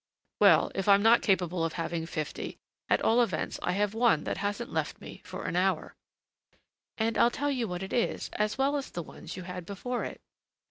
[0.39, 2.57] "Well, if I am not capable of having fifty,
[2.89, 5.93] at all events I have one that hasn't left me for an hour."
[6.97, 10.03] "And I'll tell you what it is, as well as the ones you had before
[10.03, 10.19] it."